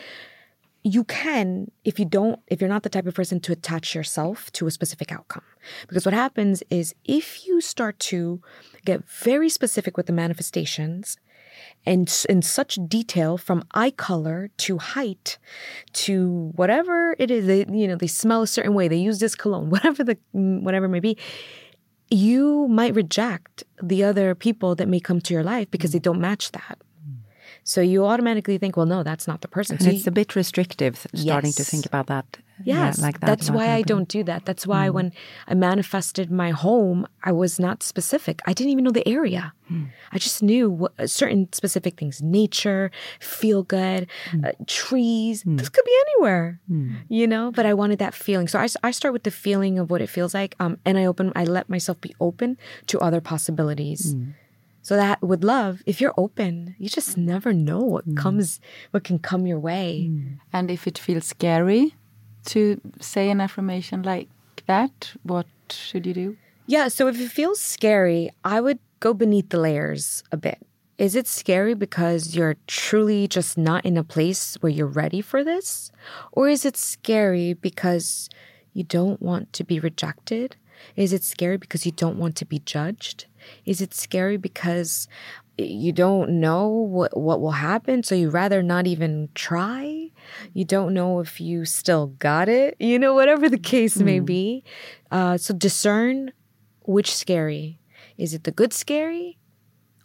[0.83, 4.49] you can if you don't if you're not the type of person to attach yourself
[4.53, 5.43] to a specific outcome
[5.87, 8.41] because what happens is if you start to
[8.85, 11.17] get very specific with the manifestations
[11.85, 15.37] and in such detail from eye color to height
[15.93, 19.35] to whatever it is they you know they smell a certain way they use this
[19.35, 21.17] cologne whatever the mm, whatever it may be
[22.09, 26.03] you might reject the other people that may come to your life because they mm.
[26.03, 27.15] don't match that mm.
[27.63, 29.77] so you automatically think, well, no, that's not the person.
[29.79, 31.55] So it's a bit restrictive starting yes.
[31.55, 32.37] to think about that.
[32.63, 33.27] Yes, yeah, like that.
[33.27, 34.45] That's why I don't do that.
[34.45, 34.93] That's why mm.
[34.93, 35.13] when
[35.47, 38.41] I manifested my home, I was not specific.
[38.45, 39.53] I didn't even know the area.
[39.71, 39.89] Mm.
[40.11, 44.45] I just knew what, uh, certain specific things: nature, feel good, mm.
[44.45, 45.43] uh, trees.
[45.43, 45.57] Mm.
[45.57, 46.95] This could be anywhere, mm.
[47.09, 47.51] you know.
[47.51, 50.09] But I wanted that feeling, so I, I start with the feeling of what it
[50.09, 51.31] feels like, um, and I open.
[51.35, 54.15] I let myself be open to other possibilities.
[54.15, 54.33] Mm.
[54.87, 58.15] So that with love, if you're open, you just never know what mm.
[58.15, 60.07] comes, what can come your way.
[60.09, 60.39] Mm.
[60.53, 61.96] And if it feels scary
[62.47, 64.29] to say an affirmation like
[64.65, 66.37] that, what should you do?
[66.65, 66.87] Yeah.
[66.89, 70.59] So if it feels scary, I would go beneath the layers a bit.
[70.97, 75.43] Is it scary because you're truly just not in a place where you're ready for
[75.43, 75.91] this?
[76.31, 78.29] Or is it scary because
[78.73, 80.55] you don't want to be rejected?
[80.95, 83.25] Is it scary because you don't want to be judged?
[83.65, 85.07] Is it scary because
[85.57, 90.11] you don't know what, what will happen, so you rather not even try?
[90.53, 94.25] You don't know if you still got it, you know, whatever the case may hmm.
[94.25, 94.63] be.
[95.11, 96.31] Uh, so discern
[96.81, 97.79] which scary.
[98.17, 99.37] Is it the good scary?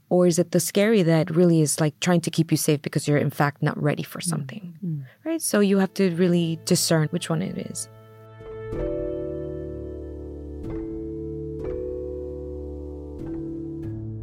[0.08, 3.08] Or is it the scary that really is like trying to keep you safe because
[3.08, 4.28] you're in fact not ready for hmm.
[4.28, 4.74] something?
[4.80, 5.00] Hmm.
[5.24, 5.42] Right?
[5.42, 7.88] So you have to really discern which one it is.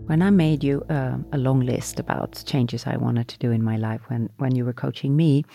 [0.10, 3.62] When I made you uh, a long list about changes I wanted to do in
[3.62, 5.45] my life when, when you were coaching me,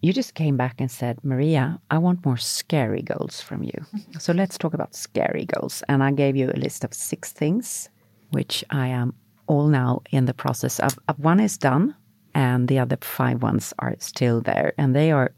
[0.00, 3.78] you just came back and said, Maria, I want more scary goals from you.
[4.18, 5.82] so let's talk about scary goals.
[5.86, 7.90] And I gave you a list of six things,
[8.30, 9.12] which I am
[9.48, 10.98] all now in the process of.
[11.06, 11.94] of one is done,
[12.34, 14.72] and the other five ones are still there.
[14.78, 15.32] And they are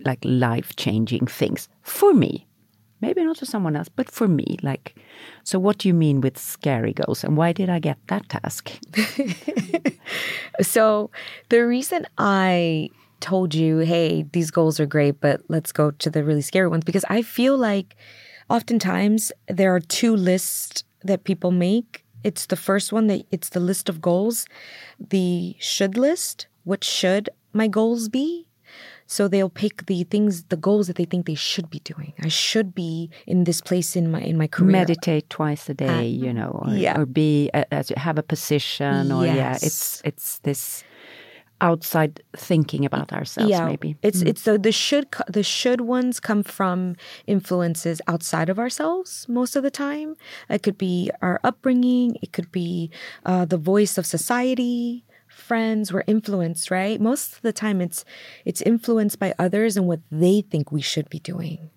[0.00, 2.45] like life changing things for me.
[3.00, 4.56] Maybe not for someone else, but for me.
[4.62, 4.94] Like,
[5.44, 7.24] so what do you mean with scary goals?
[7.24, 8.72] And why did I get that task?
[10.62, 11.10] So
[11.50, 12.88] the reason I
[13.20, 16.84] told you, hey, these goals are great, but let's go to the really scary ones,
[16.84, 17.96] because I feel like
[18.48, 22.04] oftentimes there are two lists that people make.
[22.24, 24.46] It's the first one that it's the list of goals,
[24.98, 26.46] the should list.
[26.64, 28.45] What should my goals be?
[29.06, 32.12] So they'll pick the things, the goals that they think they should be doing.
[32.20, 34.72] I should be in this place in my in my career.
[34.72, 36.98] Meditate twice a day, you know, or, yeah.
[36.98, 40.84] or be a, have a position, or yeah, it's it's this
[41.60, 43.96] outside thinking about ourselves, yeah, maybe.
[44.02, 49.56] it's it's the the should the should ones come from influences outside of ourselves most
[49.56, 50.16] of the time.
[50.50, 52.18] It could be our upbringing.
[52.20, 52.90] It could be
[53.24, 55.05] uh, the voice of society,
[55.36, 55.92] friends.
[55.92, 57.00] We're influenced, right?
[57.00, 58.04] Most of the time, it's
[58.44, 61.70] it's influenced by others and what they think we should be doing.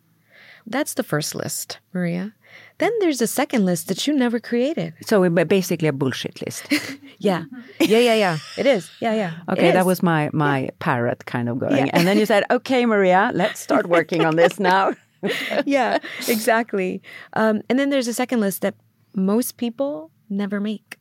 [0.65, 2.33] That's the first list, Maria.
[2.77, 4.93] Then there's a second list that you never created.
[5.05, 6.67] So basically a bullshit list.
[7.21, 7.43] Yeah,
[7.81, 8.37] yeah, yeah, yeah.
[8.57, 8.89] It is.
[9.01, 9.33] Yeah, yeah.
[9.49, 11.87] Okay, that was my my parrot kind of going.
[11.87, 11.91] Yeah.
[11.91, 14.95] And then you said, "Okay, Maria, let's start working on this now."
[15.65, 17.01] yeah, exactly.
[17.33, 18.75] Um, and then there's a second list that
[19.13, 20.97] most people never make,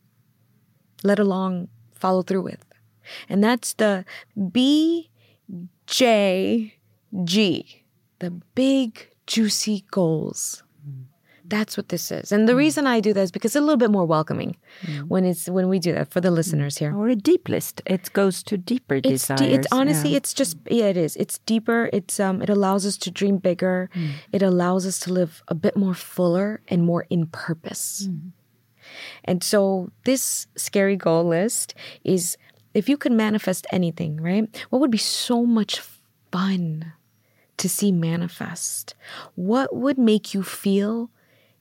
[1.05, 2.65] let alone follow through with.
[3.29, 4.05] And that's the
[4.53, 5.11] B
[5.87, 6.75] J
[7.25, 7.85] G,
[8.19, 10.63] the big, juicy goals.
[11.49, 12.31] That's what this is.
[12.31, 12.59] And the mm.
[12.59, 15.09] reason I do that is because it's a little bit more welcoming mm.
[15.09, 16.95] when it's when we do that for the listeners here.
[16.95, 17.81] or a deep list.
[17.87, 19.41] It goes to deeper It's desires.
[19.41, 20.19] de- it's honestly yeah.
[20.19, 21.17] it's just yeah it is.
[21.17, 21.89] It's deeper.
[21.91, 23.89] It's um it allows us to dream bigger.
[23.95, 24.11] Mm.
[24.31, 28.11] It allows us to live a bit more fuller and more in purpose.
[29.25, 31.75] And so this scary goal list
[32.05, 32.37] is
[32.75, 34.65] if you could manifest anything, right?
[34.71, 35.81] What would be so much
[36.31, 36.93] fun
[37.57, 38.95] to see manifest?
[39.35, 41.11] What would make you feel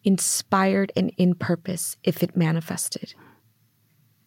[0.04, 3.14] inspired and in purpose if it manifested?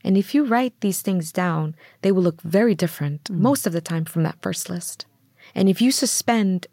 [0.03, 3.37] And if you write these things down, they will look very different mm.
[3.37, 5.07] most of the time from that first list.
[5.55, 6.67] And if you suspend,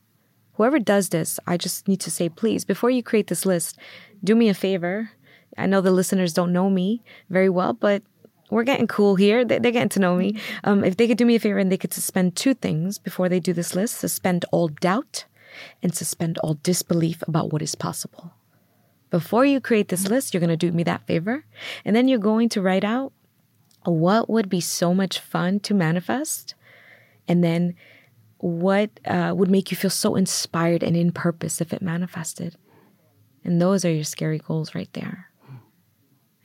[0.53, 3.77] whoever does this, I just need to say, please, before you create this list,
[4.23, 5.11] do me a favor.
[5.57, 8.03] I know the listeners don't know me very well, but
[8.49, 9.43] we're getting cool here.
[9.43, 10.39] They- They're getting to know me.
[10.63, 13.27] Um, if they could do me a favor and they could suspend two things before
[13.29, 15.25] they do this list suspend all doubt
[15.81, 18.33] and suspend all disbelief about what is possible.
[19.09, 21.45] Before you create this list, you're going to do me that favor.
[21.85, 23.13] And then you're going to write out
[23.85, 26.55] what would be so much fun to manifest.
[27.27, 27.73] And then
[28.37, 32.55] what uh, would make you feel so inspired and in purpose if it manifested.
[33.43, 35.26] And those are your scary goals right there.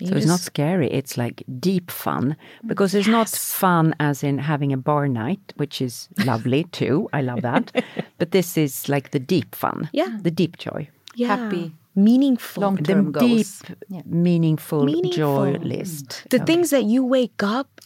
[0.03, 2.37] You So it's not scary, it's like deep fun.
[2.67, 7.09] Because it's not fun as in having a bar night, which is lovely too.
[7.12, 7.73] I love that.
[8.19, 9.88] but this is like the deep fun.
[9.93, 10.19] Yeah.
[10.23, 10.88] The deep joy.
[11.15, 12.62] yeah, happy, meaningful.
[12.62, 13.62] long The term deep, goals.
[14.07, 16.27] meaningful, meaningful, joy list.
[16.31, 17.81] The things that you wake up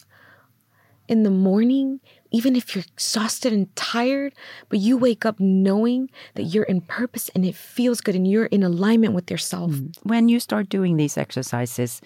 [1.07, 1.99] in the morning,
[2.31, 4.33] even if you're exhausted and tired,
[4.69, 8.45] but you wake up knowing that you're in purpose and it feels good and you're
[8.47, 9.71] in alignment with yourself.
[10.03, 12.01] When you start doing these exercises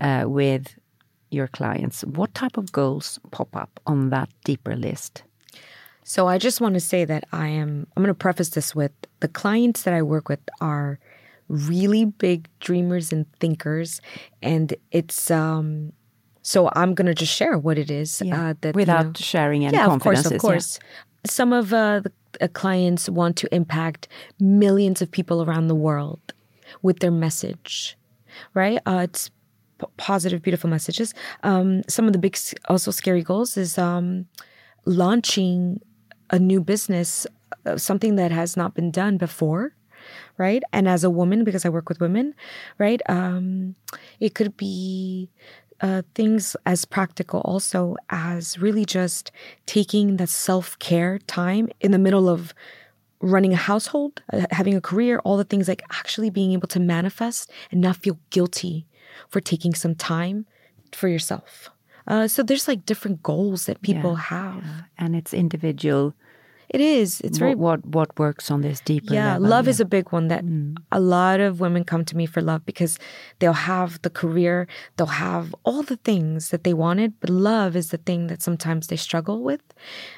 [0.00, 0.74] uh, with
[1.30, 5.22] your clients, what type of goals pop up on that deeper list?
[6.04, 8.92] So I just want to say that I am, I'm going to preface this with
[9.20, 10.98] the clients that I work with are
[11.48, 14.00] really big dreamers and thinkers.
[14.40, 15.92] And it's, um,
[16.50, 19.60] so I'm going to just share what it is uh, that you Without know- sharing
[19.66, 20.78] any yeah, of course, of course.
[21.26, 24.08] Some of uh, the uh, clients want to impact
[24.40, 26.24] millions of people around the world
[26.80, 27.98] with their message,
[28.54, 28.78] right?
[28.86, 29.30] Uh, it's
[29.80, 31.12] p- positive, beautiful messages.
[31.42, 32.34] Um, some of the big,
[32.72, 34.26] also scary goals is um,
[34.86, 35.80] launching
[36.30, 37.26] a new business,
[37.66, 39.74] uh, something that has not been done before.
[40.38, 40.62] right?
[40.72, 42.34] And as a woman, because I work with women,
[42.78, 43.02] right?
[43.08, 43.74] Um,
[44.20, 45.28] it could be
[45.80, 49.30] uh, things as practical also as really just
[49.66, 52.54] taking the self care time in the middle of
[53.20, 56.80] running a household, uh, having a career, all the things like actually being able to
[56.80, 58.86] manifest and not feel guilty
[59.28, 60.46] for taking some time
[60.92, 61.70] for yourself.
[62.06, 64.64] Uh, so there's like different goals that people Yeah, have.
[64.96, 66.14] And it's individual.
[66.68, 67.20] It is.
[67.22, 69.34] It's very what, what what works on this deeper yeah.
[69.34, 69.48] level.
[69.48, 69.70] Love yeah.
[69.70, 70.76] is a big one that mm.
[70.92, 72.98] a lot of women come to me for love because
[73.38, 74.66] they'll have the career,
[74.96, 78.88] they'll have all the things that they wanted, but love is the thing that sometimes
[78.88, 79.62] they struggle with.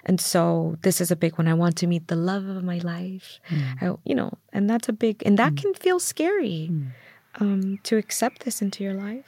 [0.05, 1.49] And so this is a big one.
[1.49, 3.41] I want to meet the love of my life.
[3.49, 3.83] Mm.
[3.83, 5.63] I, you know, and that's a big and that mm.
[5.63, 6.71] can feel scary
[7.41, 9.27] um, to accept this into your life.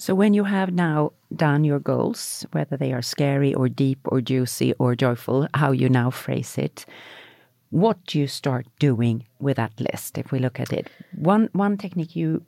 [0.00, 4.22] So when you have now done your goals, whether they are scary or deep or
[4.22, 6.86] juicy or joyful, how you now phrase it,
[7.68, 10.16] what do you start doing with that list?
[10.16, 12.46] If we look at it, one one technique you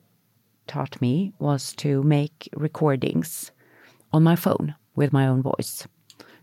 [0.66, 3.50] taught me was to make recordings
[4.14, 5.86] on my phone with my own voice.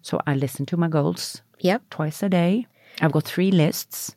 [0.04, 1.90] So I listen to my goals Yep.
[1.90, 2.68] twice a day.
[3.02, 4.14] I've got three lists.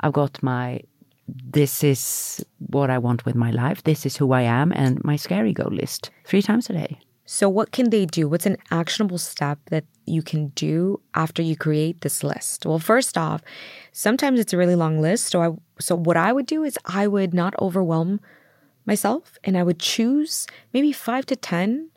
[0.00, 0.80] I've got my
[1.28, 3.82] this is what I want with my life.
[3.82, 6.98] This is who I am, and my scary goal list three times a day.
[7.24, 8.28] So, what can they do?
[8.28, 12.64] What's an actionable step that you can do after you create this list?
[12.64, 13.42] Well, first off,
[13.90, 15.26] sometimes it's a really long list.
[15.26, 15.50] So, I
[15.80, 18.20] so what I would do is I would not overwhelm
[18.84, 21.90] myself, and I would choose maybe five to ten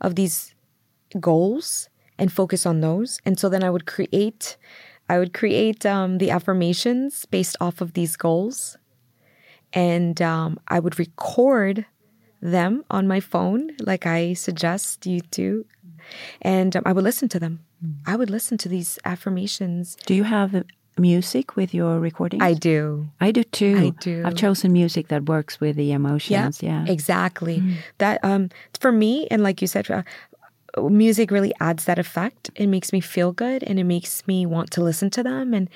[0.00, 0.54] of these
[1.20, 3.20] goals and focus on those.
[3.24, 4.56] And so then I would create,
[5.12, 8.78] I would create um, the affirmations based off of these goals,
[9.74, 11.84] and um, I would record
[12.40, 15.66] them on my phone, like I suggest you do.
[16.40, 17.60] And um, I would listen to them.
[18.06, 19.96] I would listen to these affirmations.
[20.06, 20.62] Do you have uh,
[20.96, 22.42] music with your recordings?
[22.42, 23.08] I do.
[23.20, 23.76] I do too.
[23.78, 24.22] I do.
[24.24, 26.62] I've chosen music that works with the emotions.
[26.62, 26.86] Yeah.
[26.88, 27.62] exactly.
[27.98, 28.48] That um,
[28.80, 30.04] for me, and like you said, uh,
[30.78, 32.50] music really adds that effect.
[32.54, 35.68] It makes me feel good, and it makes me want to listen to them, and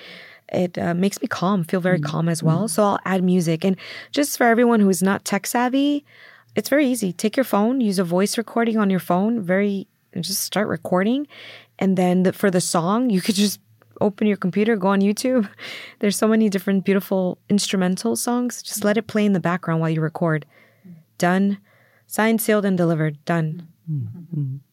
[0.48, 2.10] it uh, makes me calm, feel very mm-hmm.
[2.10, 2.48] calm as mm-hmm.
[2.48, 2.68] well.
[2.68, 3.76] So I'll add music, and
[4.12, 6.04] just for everyone who is not tech savvy,
[6.54, 7.12] it's very easy.
[7.12, 9.40] Take your phone, use a voice recording on your phone.
[9.42, 9.86] Very,
[10.18, 11.26] just start recording,
[11.78, 13.60] and then the, for the song, you could just
[14.00, 15.48] open your computer, go on YouTube.
[15.98, 18.62] There's so many different beautiful instrumental songs.
[18.62, 20.46] Just let it play in the background while you record.
[20.86, 20.94] Mm.
[21.18, 21.58] Done.
[22.06, 23.22] Signed, sealed, and delivered.
[23.24, 23.62] Done.
[23.64, 23.75] Mm.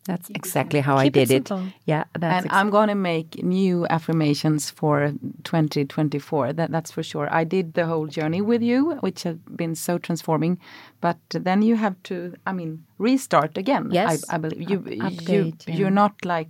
[0.05, 1.47] That's exactly how I Keep it did it.
[1.47, 1.67] simple.
[1.85, 6.53] Yeah, that's and ex- I'm going to make new affirmations for 2024.
[6.53, 7.27] That, that's for sure.
[7.31, 10.57] I did the whole journey with you, which has been so transforming.
[11.01, 13.89] But then you have to, I mean, restart again.
[13.91, 14.23] Yes.
[14.29, 14.83] I, I believe you.
[14.85, 15.75] you update, yeah.
[15.75, 16.49] You're not like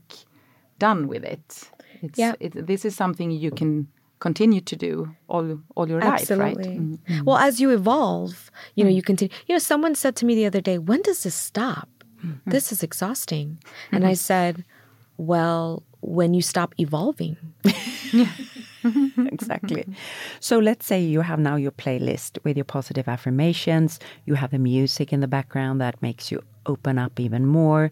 [0.79, 1.69] done with it.
[2.01, 2.33] It's, Yeah.
[2.39, 3.87] It, this is something you can
[4.19, 6.55] continue to do all all your life, right?
[6.57, 6.77] Absolutely.
[6.77, 7.23] Mm.
[7.25, 9.35] Well, as you evolve, you know, you continue.
[9.47, 11.89] You know, someone said to me the other day, "When does this stop?
[12.45, 13.57] This is exhausting."
[13.91, 14.63] And I said,
[15.17, 17.37] "Well, when you stop evolving."
[19.31, 19.85] exactly.
[20.39, 23.99] So let's say you have now your playlist with your positive affirmations.
[24.25, 27.91] You have the music in the background that makes you open up even more.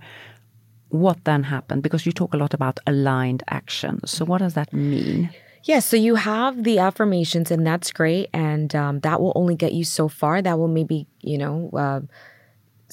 [0.90, 1.84] What then happened?
[1.84, 4.06] Because you talk a lot about aligned action.
[4.06, 5.30] So what does that mean?
[5.64, 9.74] Yeah, so you have the affirmations, and that's great, and um, that will only get
[9.74, 10.42] you so far.
[10.42, 12.02] That will maybe, you know, uh,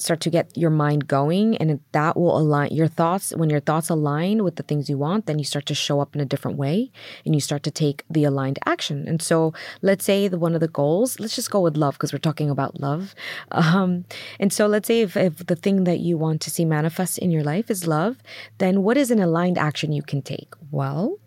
[0.01, 3.31] start to get your mind going, and that will align your thoughts.
[3.35, 6.15] When your thoughts align with the things you want, then you start to show up
[6.15, 6.91] in a different way,
[7.25, 9.07] and you start to take the aligned action.
[9.07, 11.19] And so, let's say the one of the goals.
[11.19, 13.15] Let's just go with love because we're talking about love.
[13.51, 14.05] Um,
[14.39, 17.29] and so, let's say if, if the thing that you want to see manifest in
[17.29, 18.17] your life is love,
[18.57, 20.53] then what is an aligned action you can take?
[20.71, 21.19] Well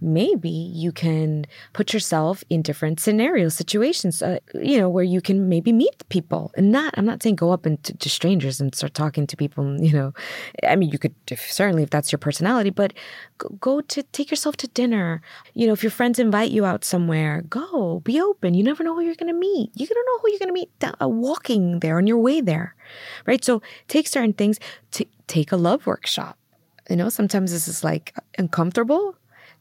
[0.00, 5.48] maybe you can put yourself in different scenarios situations uh, you know where you can
[5.48, 9.26] maybe meet people and not i'm not saying go up to, strangers and start talking
[9.26, 10.12] to people you know.
[10.66, 12.92] I mean you could if, certainly if that's your personality but
[13.38, 15.20] go, go to take yourself to dinner.
[15.54, 18.54] You know if your friends invite you out somewhere go be open.
[18.54, 19.70] You never know who you're going to meet.
[19.74, 22.40] You don't know who you're going to meet down, uh, walking there on your way
[22.40, 22.74] there
[23.26, 23.44] right?
[23.44, 24.58] So take certain things
[24.92, 26.38] to take a love workshop.
[26.88, 29.16] You know sometimes this is like uncomfortable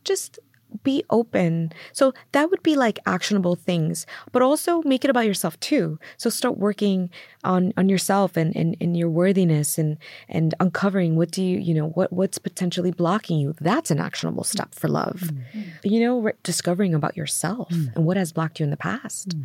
[0.06, 0.39] just
[0.84, 1.72] be open.
[1.93, 5.99] So that would be like actionable things, but also make it about yourself too.
[6.18, 7.10] So start working
[7.43, 9.97] on on yourself and and, and your worthiness and
[10.28, 13.56] and uncovering what do you you know what what's potentially blocking you.
[13.60, 15.22] That's an actionable step for love.
[15.26, 15.43] Mm.
[15.53, 15.66] Mm.
[15.84, 17.95] You know, re- discovering about yourself mm.
[17.95, 19.36] and what has blocked you in the past.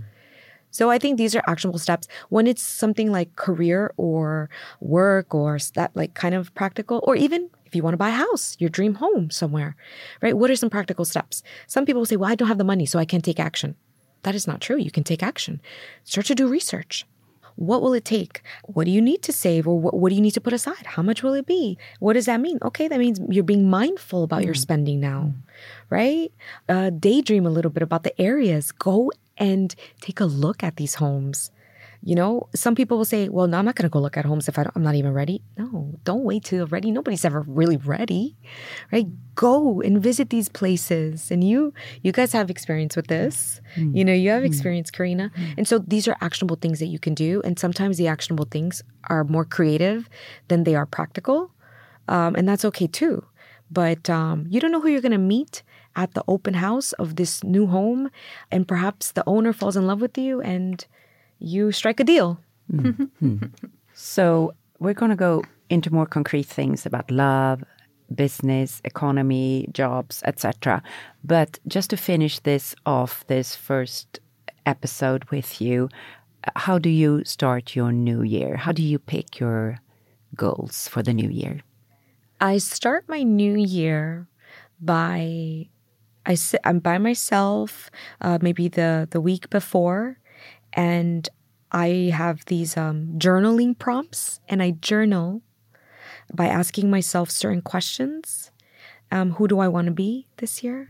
[0.72, 2.06] So I think these are actionable steps.
[2.28, 4.48] When it's something like career or
[4.80, 8.12] work or that like kind of practical, or even if you want to buy a
[8.26, 9.76] house, your dream home somewhere,
[10.20, 10.36] right?
[10.36, 11.44] What are some practical steps?
[11.68, 13.76] Some people say, well, I don't have the money, so I can't take action.
[14.24, 14.76] That is not true.
[14.76, 15.60] You can take action.
[16.02, 17.06] Start to do research.
[17.54, 18.42] What will it take?
[18.64, 20.84] What do you need to save or what, what do you need to put aside?
[20.84, 21.78] How much will it be?
[22.00, 22.58] What does that mean?
[22.62, 25.32] Okay, that means you're being mindful about your spending now,
[25.90, 26.32] right?
[26.68, 28.72] Uh, daydream a little bit about the areas.
[28.72, 31.52] Go and take a look at these homes.
[32.03, 34.24] You know, some people will say, well, no, I'm not going to go look at
[34.24, 35.42] homes if I am not even ready.
[35.59, 36.90] No, don't wait till you're ready.
[36.90, 38.36] Nobody's ever really ready,
[38.90, 39.07] right?
[39.34, 41.30] Go and visit these places.
[41.30, 43.61] And you, you guys have experience with this.
[43.94, 45.30] You know, you have experience, Carina.
[45.59, 47.42] And so these are actionable things that you can do.
[47.44, 50.09] And sometimes the actionable things are more creative
[50.48, 51.51] than they are practical.
[52.09, 53.24] Um, and that's okay too.
[53.70, 55.62] But um, you don't know who you're going to meet
[55.96, 58.11] at the open house of this new home.
[58.51, 60.84] And perhaps the owner falls in love with you and
[61.41, 62.38] you strike a deal.
[63.93, 67.62] So we're going to go into more concrete things about love,
[68.14, 70.82] business, economy, jobs, etc.
[71.22, 74.18] But just to finish this off, this first
[74.64, 75.91] episode with you,
[76.57, 78.57] how do you start your new year?
[78.57, 79.78] How do you pick your
[80.34, 81.61] goals for the new year?
[82.41, 84.26] I start my new year
[84.80, 85.68] by
[86.24, 87.91] I sit I'm by myself
[88.22, 90.18] uh, maybe the the week before
[90.72, 91.28] and
[91.72, 95.42] I have these um, journaling prompts and I journal
[96.32, 98.50] by asking myself certain questions.
[99.12, 100.86] Um, who do I want to be this year?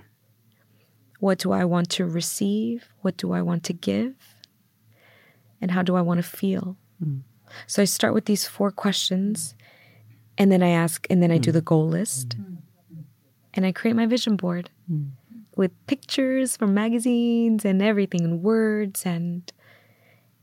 [1.20, 2.88] What do I want to receive?
[3.02, 4.14] What do I want to give?
[5.60, 6.76] And how do I want to feel?
[7.66, 9.54] So I start with these four questions
[10.38, 12.36] and then I ask, and then I do the goal list
[13.54, 14.70] and I create my vision board
[15.56, 19.52] with pictures from magazines and everything and words and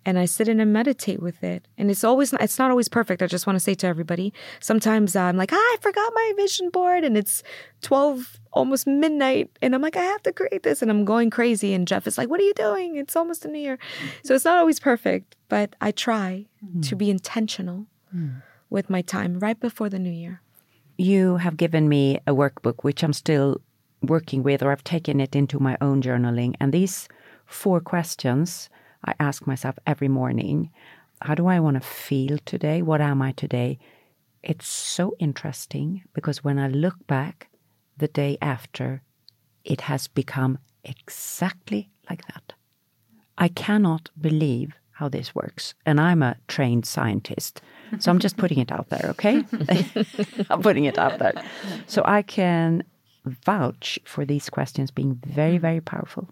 [0.08, 1.68] and I sit in and meditate with it.
[1.78, 3.22] And it's always it's not always perfect.
[3.22, 4.34] I just want to say to everybody.
[4.62, 7.44] Sometimes I'm like, ah, I forgot my vision board, and it's
[7.82, 11.74] twelve, almost midnight, and I'm like, I have to create this, and I'm going crazy.
[11.74, 12.96] And Jeff is like, What are you doing?
[12.96, 13.78] It's almost a new year,
[14.24, 16.46] so it's not always perfect, but I try
[16.84, 17.86] to be intentional
[18.70, 20.42] with my time right before the new year.
[20.98, 23.60] You have given me a workbook which I'm still
[24.02, 26.56] working with, or I've taken it into my own journaling.
[26.62, 27.10] And these
[27.46, 28.70] four questions
[29.08, 30.70] I ask myself every morning
[31.22, 32.82] How do I want to feel today?
[32.82, 33.80] What am I today?
[34.44, 37.50] It's so interesting because when I look back
[37.98, 39.02] the day after,
[39.64, 42.54] it has become exactly like that.
[43.38, 45.74] I cannot believe how this works.
[45.86, 47.62] And I'm a trained scientist.
[48.00, 49.44] So I'm just putting it out there, okay?
[50.50, 51.34] I'm putting it out there.
[51.88, 52.84] So I can
[53.26, 56.30] vouch for these questions being very, very powerful.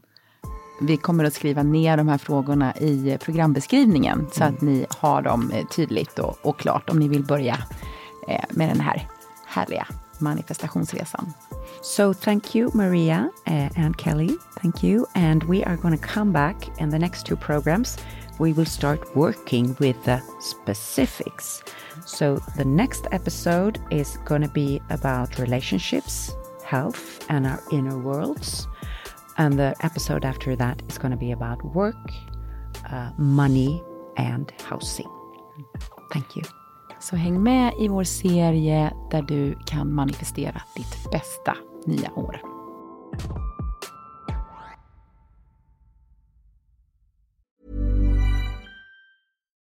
[0.82, 5.52] Vi kommer att skriva ner de här frågorna i programbeskrivningen så att ni har dem
[5.52, 7.58] eh, tydligt och, och klart om ni vill börja
[8.28, 9.10] eh, med den här
[9.46, 9.88] härliga
[10.20, 11.34] manifestationsresan.
[11.82, 14.38] So thank you, Maria uh, and Kelly.
[14.62, 15.06] Thank you.
[15.14, 17.98] And we are going to come back in the next two programs.
[18.40, 21.64] We will start working with the specifics.
[22.06, 26.32] So the next episode is going to be about relationships,
[26.64, 28.68] health, and our inner worlds.
[29.38, 32.12] And the episode after that is going to be about work,
[32.92, 33.84] uh, money,
[34.18, 35.10] and housing.
[36.14, 36.44] Thank you.
[37.00, 42.42] Så häng med i vår serie där du kan manifestera ditt bästa nya år.